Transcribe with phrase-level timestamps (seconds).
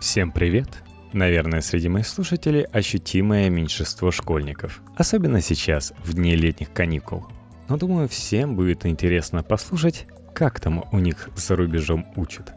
[0.00, 0.82] Всем привет!
[1.12, 4.80] Наверное, среди моих слушателей ощутимое меньшинство школьников.
[4.96, 7.26] Особенно сейчас, в дни летних каникул.
[7.68, 12.54] Но думаю, всем будет интересно послушать, как там у них за рубежом учат.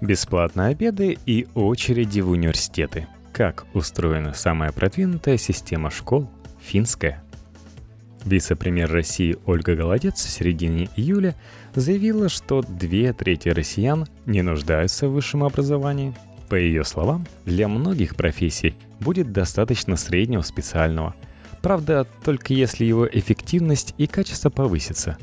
[0.00, 3.06] Бесплатные обеды и очереди в университеты.
[3.34, 6.30] Как устроена самая продвинутая система школ–
[6.62, 7.22] финская–
[8.24, 11.34] Вице-премьер России Ольга Голодец в середине июля
[11.74, 16.14] заявила, что две трети россиян не нуждаются в высшем образовании.
[16.50, 21.14] По ее словам, для многих профессий будет достаточно среднего специального.
[21.62, 25.16] Правда, только если его эффективность и качество повысятся.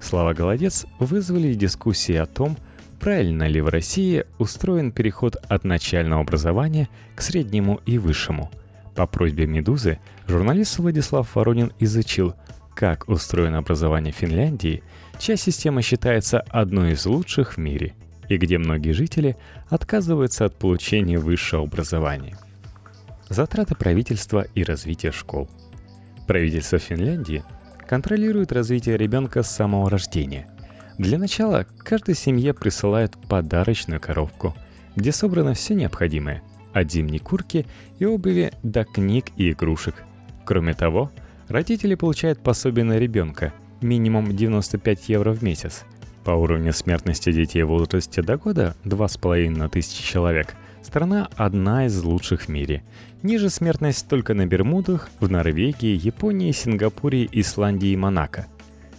[0.00, 2.56] Слова Голодец вызвали дискуссии о том,
[3.00, 8.50] правильно ли в России устроен переход от начального образования к среднему и высшему–
[8.98, 12.34] по просьбе «Медузы» журналист Владислав Воронин изучил,
[12.74, 14.82] как устроено образование в Финляндии,
[15.20, 17.94] чья система считается одной из лучших в мире,
[18.28, 19.36] и где многие жители
[19.68, 22.36] отказываются от получения высшего образования.
[23.28, 25.48] Затраты правительства и развитие школ.
[26.26, 27.42] Правительство Финляндии
[27.86, 30.46] контролирует развитие ребенка с самого рождения.
[30.98, 34.54] Для начала каждой семье присылают подарочную коробку,
[34.96, 36.42] где собрано все необходимое–
[36.72, 37.66] от зимней курки
[37.98, 39.94] и обуви до книг и игрушек.
[40.44, 41.10] Кроме того,
[41.48, 45.84] родители получают пособие на ребенка, минимум 95 евро в месяц.
[46.28, 52.02] По уровню смертности детей в возрасте до года 2,5 на тысячи человек страна одна из
[52.02, 52.82] лучших в мире.
[53.22, 58.46] Ниже смертность только на Бермудах, в Норвегии, Японии, Сингапуре, Исландии и Монако.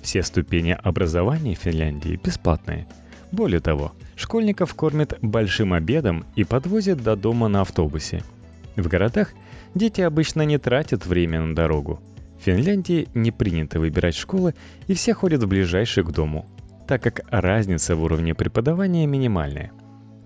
[0.00, 2.86] Все ступени образования в Финляндии бесплатные.
[3.30, 8.22] Более того, Школьников кормят большим обедом и подвозят до дома на автобусе.
[8.74, 9.34] В городах
[9.74, 12.00] дети обычно не тратят время на дорогу.
[12.40, 14.54] В Финляндии не принято выбирать школы,
[14.86, 16.46] и все ходят в ближайшие к дому,
[16.88, 19.70] так как разница в уровне преподавания минимальная.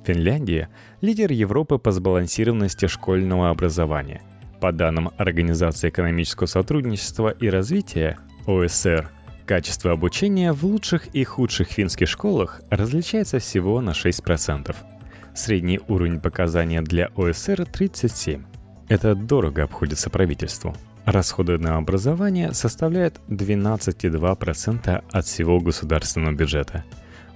[0.07, 0.69] Финляндия–
[1.01, 4.23] лидер Европы по сбалансированности школьного образования.
[4.61, 9.11] По данным Организации экономического сотрудничества и развития ОСР–
[9.45, 14.75] Качество обучения в лучших и худших финских школах различается всего на 6%.
[15.34, 18.45] Средний уровень показания для ОСР 37.
[18.89, 20.77] Это дорого обходится правительству.
[21.05, 26.85] Расходы на образование составляют 12,2% от всего государственного бюджета.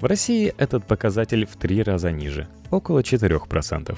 [0.01, 3.97] В России этот показатель в три раза ниже, около 4%.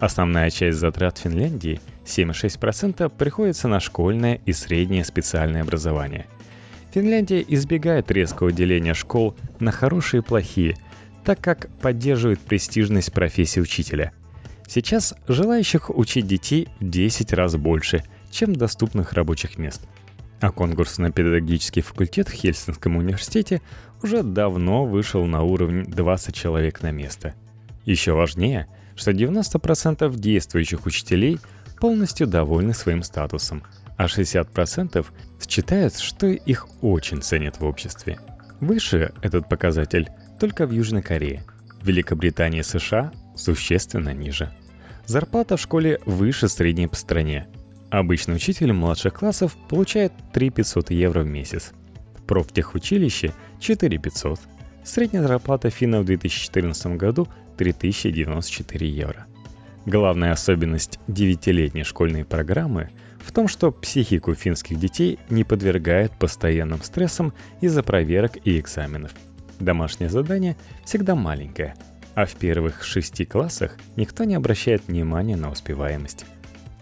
[0.00, 6.26] Основная часть затрат Финляндии, 7,6%, приходится на школьное и среднее специальное образование–
[6.94, 10.76] Финляндия избегает резкого деления школ на хорошие и плохие,
[11.24, 14.12] так как поддерживает престижность профессии учителя.
[14.68, 19.82] Сейчас желающих учить детей в 10 раз больше, чем доступных рабочих мест.
[20.40, 23.62] А конкурс на педагогический факультет в Хельсинском университете
[24.02, 27.34] уже давно вышел на уровень 20 человек на место.
[27.84, 31.38] Еще важнее, что 90% действующих учителей
[31.80, 33.62] полностью довольны своим статусом–
[33.96, 35.06] а 60%
[35.46, 38.18] считают, что их очень ценят в обществе.
[38.60, 40.08] Выше этот показатель
[40.40, 41.44] только в Южной Корее.
[41.80, 44.52] В Великобритании и США существенно ниже.
[45.06, 47.46] Зарплата в школе выше средней по стране.
[47.98, 51.70] Обычный учитель младших классов получает 3 500 евро в месяц.
[52.16, 54.40] В профтехучилище 4 500.
[54.82, 59.26] Средняя зарплата финнов в 2014 году 3094 евро.
[59.86, 62.90] Главная особенность 9-летней школьной программы–
[63.20, 69.12] в том, что психику финских детей не подвергают постоянным стрессам из-за проверок и экзаменов.
[69.60, 71.76] Домашнее задание всегда маленькое,
[72.16, 76.26] а в первых шести классах никто не обращает внимания на успеваемость.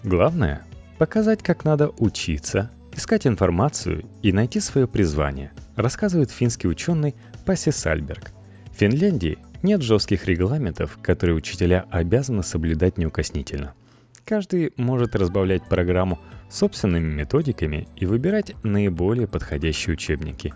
[0.02, 0.62] Главное–
[0.98, 7.14] показать, как надо учиться, искать информацию и найти свое призвание, рассказывает финский ученый
[7.44, 8.30] Паси Сальберг.
[8.72, 13.74] В Финляндии нет жестких регламентов, которые учителя обязаны соблюдать неукоснительно–
[14.24, 20.54] Каждый может разбавлять программу собственными методиками и выбирать наиболее подходящие учебники,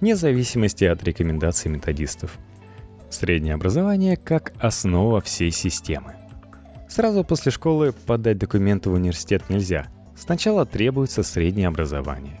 [0.00, 2.38] вне зависимости от рекомендаций методистов.
[3.10, 6.14] Среднее образование как основа всей системы.
[6.88, 9.88] Сразу после школы подать документы в университет нельзя.
[10.16, 12.40] Сначала требуется среднее образование.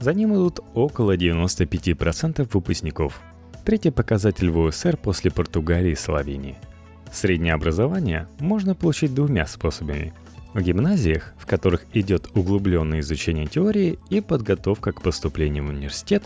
[0.00, 3.20] За ним идут около 95% выпускников.
[3.64, 4.70] Третий показатель в
[5.02, 6.56] после Португалии и Словении–
[7.12, 10.12] Среднее образование можно получить двумя способами.
[10.54, 16.24] В гимназиях, в которых идет углубленное изучение теории и подготовка к поступлению в университет,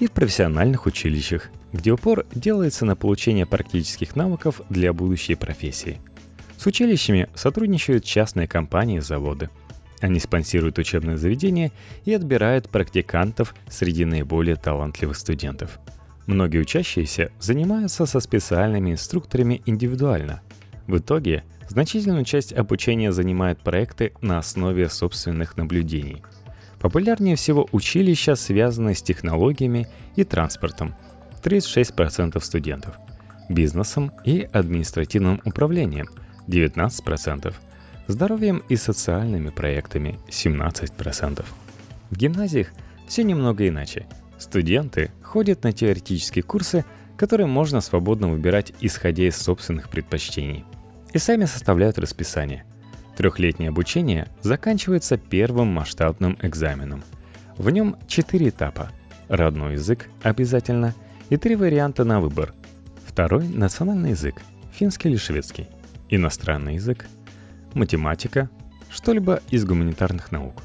[0.00, 5.98] и в профессиональных училищах, где упор делается на получение практических навыков для будущей профессии.
[6.58, 9.48] С училищами сотрудничают частные компании и заводы.
[10.00, 11.72] Они спонсируют учебные заведения
[12.04, 15.78] и отбирают практикантов среди наиболее талантливых студентов–
[16.28, 20.42] Многие учащиеся занимаются со специальными инструкторами индивидуально.
[20.86, 26.22] В итоге Значительную часть обучения занимают проекты на основе собственных наблюдений.
[26.80, 30.94] Популярнее всего училища, связанные с технологиями и транспортом–
[31.42, 32.96] 36% студентов,
[33.50, 36.08] бизнесом и административным управлением–
[36.48, 37.54] 19%,
[38.08, 41.44] здоровьем и социальными проектами– 17%.
[42.10, 42.68] В гимназиях
[43.06, 44.06] все немного иначе.
[44.38, 46.84] Студенты ходят на теоретические курсы,
[47.16, 50.64] которые можно свободно выбирать, исходя из собственных предпочтений–
[51.12, 52.64] и сами составляют расписание.
[53.16, 57.02] Трехлетнее обучение заканчивается первым масштабным экзаменом.
[57.56, 58.90] В нем четыре этапа.
[59.28, 60.94] Родной язык обязательно
[61.28, 62.54] и три варианта на выбор.
[63.06, 64.40] Второй– национальный язык,
[64.72, 65.66] финский или шведский.
[66.10, 67.06] Иностранный язык,
[67.74, 68.48] математика,
[68.90, 70.62] что-либо из гуманитарных наук.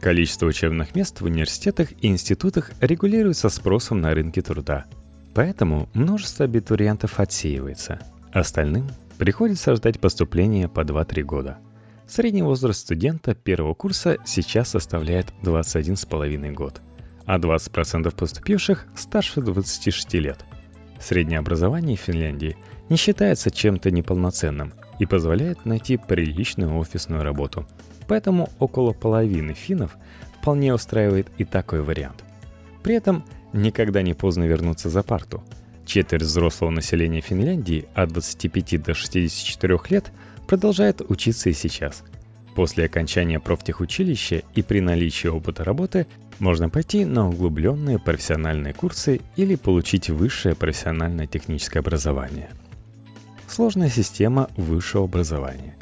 [0.00, 4.86] Количество учебных мест в университетах и институтах регулируется спросом на рынке труда.
[5.34, 8.00] Поэтому множество абитуриентов отсеивается.
[8.32, 8.88] Остальным
[9.18, 11.58] Приходится ждать поступления по 2-3 года.
[12.06, 16.80] Средний возраст студента первого курса сейчас составляет 21,5 год,
[17.26, 20.44] а 20% поступивших старше 26 лет.
[21.00, 22.56] Среднее образование в Финляндии
[22.88, 27.66] не считается чем-то неполноценным и позволяет найти приличную офисную работу.
[28.06, 29.96] Поэтому около половины финнов
[30.40, 32.24] вполне устраивает и такой вариант.
[32.82, 35.42] При этом никогда не поздно вернуться за парту–
[35.88, 40.12] Четверть взрослого населения Финляндии от 25 до 64 лет
[40.46, 42.04] продолжает учиться и сейчас.
[42.54, 46.06] После окончания профтехучилища и при наличии опыта работы
[46.40, 52.50] можно пойти на углубленные профессиональные курсы или получить высшее профессиональное техническое образование.
[53.48, 55.76] Сложная система высшего образования.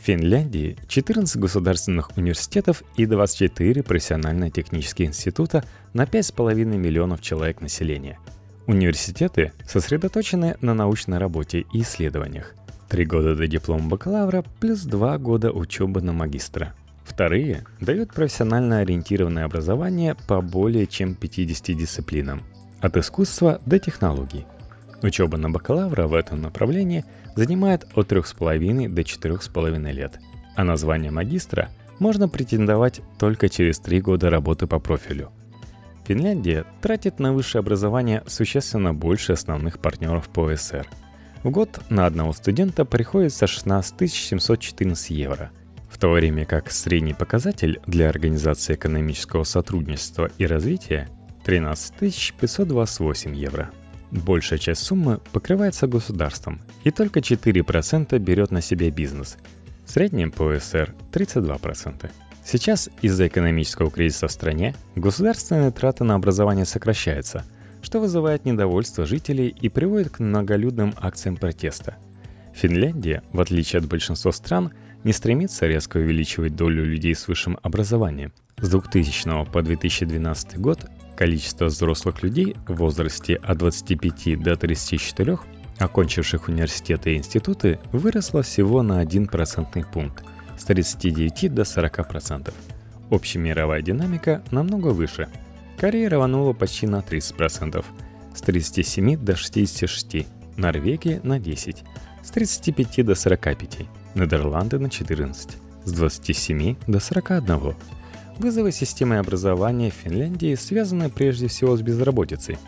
[0.00, 8.18] В Финляндии 14 государственных университетов и 24 профессионально-технические института на 5,5 миллионов человек населения–
[8.66, 12.54] Университеты сосредоточены на научной работе и исследованиях.
[12.88, 16.72] Три года до диплома бакалавра плюс два года учебы на магистра.
[17.04, 22.42] Вторые дают профессионально ориентированное образование по более чем 50 дисциплинам,
[22.80, 24.46] от искусства до технологий.
[25.02, 27.04] Учеба на бакалавра в этом направлении
[27.34, 30.18] занимает от 3,5 до 4,5 лет,
[30.56, 31.68] а на звание магистра
[31.98, 35.30] можно претендовать только через три года работы по профилю–
[36.04, 40.86] Финляндия тратит на высшее образование существенно больше основных партнеров по СР.
[41.44, 45.50] В год на одного студента приходится 16 714 евро,
[45.88, 51.08] в то время как средний показатель для Организации экономического сотрудничества и развития
[51.44, 53.70] 13 528 евро.
[54.12, 59.38] Большая часть суммы покрывается государством, и только 4% берет на себя бизнес.
[59.86, 62.10] В среднем по СР 32%.
[62.44, 67.44] Сейчас из-за экономического кризиса в стране государственные траты на образование сокращаются,
[67.80, 71.96] что вызывает недовольство жителей и приводит к многолюдным акциям протеста.
[72.52, 74.72] Финляндия, в отличие от большинства стран,
[75.04, 78.34] не стремится резко увеличивать долю людей с высшим образованием.
[78.58, 85.38] С 2000 по 2012 год количество взрослых людей в возрасте от 25 до 34,
[85.78, 90.24] окончивших университеты и институты, выросло всего на 1 процентный пункт–
[90.62, 92.52] с 39 до 40%.
[93.10, 95.28] Общемировая динамика намного выше.
[95.76, 97.84] Корея рванула почти на 30%,
[98.34, 100.26] с 37 до 66,
[100.56, 101.82] Норвегия на 10,
[102.22, 103.78] с 35 до 45,
[104.14, 107.74] Нидерланды на 14, с 27 до 41.
[108.38, 112.58] Вызовы системы образования в Финляндии связаны прежде всего с безработицей.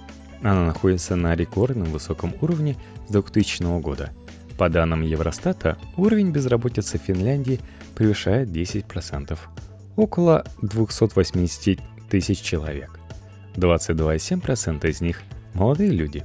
[0.42, 2.76] Она находится на рекордном высоком уровне
[3.08, 4.10] с 2000 года.
[4.58, 7.60] По данным Евростата, уровень безработицы в Финляндии
[7.94, 9.38] превышает 10%,
[9.96, 13.00] около 280 тысяч человек.
[13.56, 15.22] 22,7% из них–
[15.54, 16.24] молодые люди.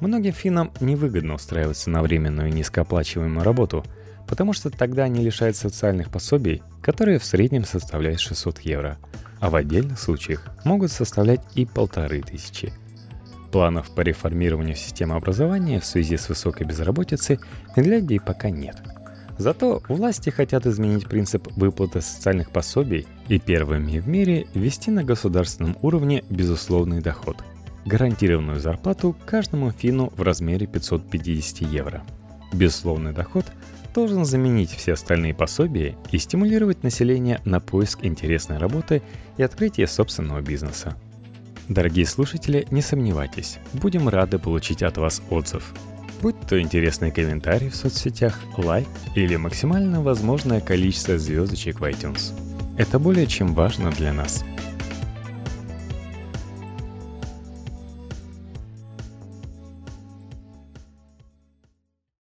[0.00, 3.84] Многим финнам невыгодно устраиваться на временную низкооплачиваемую работу,
[4.28, 8.98] потому что тогда они лишают социальных пособий, которые в среднем составляют 600 евро,
[9.40, 12.72] а в отдельных случаях могут составлять и полторы тысячи.
[13.50, 18.76] Планов по реформированию системы образования в связи с высокой безработицей в Финляндии пока нет–
[19.38, 25.76] Зато власти хотят изменить принцип выплаты социальных пособий и первыми в мире ввести на государственном
[25.80, 27.36] уровне безусловный доход–
[27.86, 32.02] гарантированную зарплату каждому финну в размере 550 евро.
[32.52, 33.46] Безусловный доход
[33.94, 39.02] должен заменить все остальные пособия и стимулировать население на поиск интересной работы
[39.36, 40.96] и открытие собственного бизнеса.
[41.68, 45.74] Дорогие слушатели, не сомневайтесь, будем рады получить от вас отзыв–
[46.20, 52.32] будь то интересный комментарий в соцсетях, лайк или максимально возможное количество звездочек в iTunes.
[52.76, 54.44] Это более чем важно для нас–